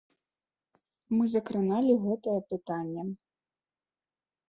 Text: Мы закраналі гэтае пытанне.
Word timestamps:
Мы 1.17 1.23
закраналі 1.35 1.99
гэтае 2.07 2.37
пытанне. 2.57 3.01